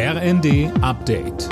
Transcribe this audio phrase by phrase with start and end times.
[0.00, 1.48] RND Update.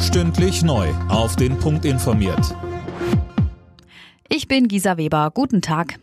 [0.00, 0.88] Stündlich neu.
[1.10, 2.56] Auf den Punkt informiert.
[4.30, 5.30] Ich bin Gisa Weber.
[5.34, 6.00] Guten Tag.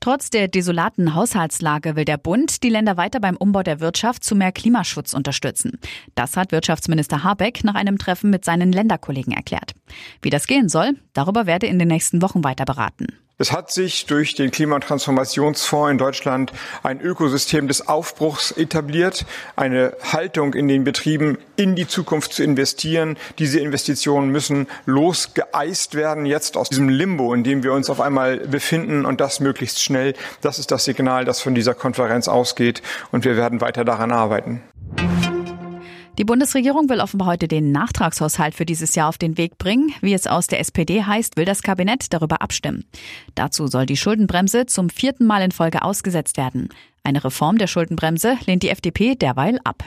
[0.00, 4.34] Trotz der desolaten Haushaltslage will der Bund die Länder weiter beim Umbau der Wirtschaft zu
[4.34, 5.78] mehr Klimaschutz unterstützen.
[6.16, 9.74] Das hat Wirtschaftsminister Habeck nach einem Treffen mit seinen Länderkollegen erklärt.
[10.22, 13.06] Wie das gehen soll, darüber werde in den nächsten Wochen weiter beraten.
[13.38, 19.26] Es hat sich durch den Klimatransformationsfonds in Deutschland ein Ökosystem des Aufbruchs etabliert,
[19.56, 23.18] eine Haltung in den Betrieben in die Zukunft zu investieren.
[23.38, 28.38] Diese Investitionen müssen losgeeist werden jetzt aus diesem Limbo, in dem wir uns auf einmal
[28.38, 30.14] befinden und das möglichst schnell.
[30.40, 32.80] Das ist das Signal, das von dieser Konferenz ausgeht
[33.12, 34.62] und wir werden weiter daran arbeiten.
[36.18, 39.92] Die Bundesregierung will offenbar heute den Nachtragshaushalt für dieses Jahr auf den Weg bringen.
[40.00, 42.84] Wie es aus der SPD heißt, will das Kabinett darüber abstimmen.
[43.34, 46.70] Dazu soll die Schuldenbremse zum vierten Mal in Folge ausgesetzt werden.
[47.04, 49.84] Eine Reform der Schuldenbremse lehnt die FDP derweil ab.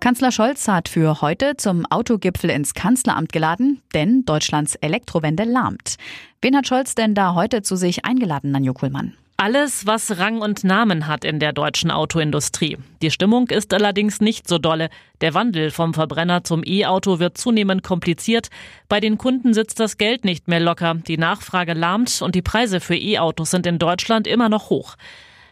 [0.00, 5.96] Kanzler Scholz hat für heute zum Autogipfel ins Kanzleramt geladen, denn Deutschlands Elektrowende lahmt.
[6.40, 9.12] Wen hat Scholz denn da heute zu sich eingeladen, Nanjo Kuhlmann?
[9.42, 12.76] Alles, was Rang und Namen hat in der deutschen Autoindustrie.
[13.00, 14.90] Die Stimmung ist allerdings nicht so dolle.
[15.22, 18.50] Der Wandel vom Verbrenner zum E-Auto wird zunehmend kompliziert.
[18.90, 20.92] Bei den Kunden sitzt das Geld nicht mehr locker.
[21.08, 24.96] Die Nachfrage lahmt und die Preise für E-Autos sind in Deutschland immer noch hoch.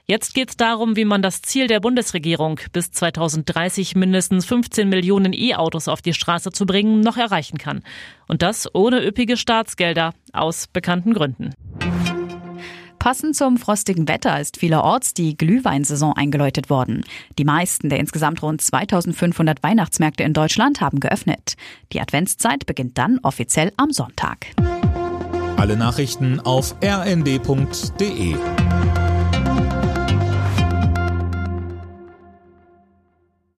[0.05, 5.33] Jetzt geht es darum, wie man das Ziel der Bundesregierung, bis 2030 mindestens 15 Millionen
[5.33, 7.83] E-Autos auf die Straße zu bringen, noch erreichen kann.
[8.27, 11.55] Und das ohne üppige Staatsgelder, aus bekannten Gründen.
[13.09, 17.07] Passend zum frostigen Wetter ist vielerorts die Glühweinsaison eingeläutet worden.
[17.39, 21.55] Die meisten der insgesamt rund 2500 Weihnachtsmärkte in Deutschland haben geöffnet.
[21.95, 24.49] Die Adventszeit beginnt dann offiziell am Sonntag.
[25.57, 28.37] Alle Nachrichten auf rnd.de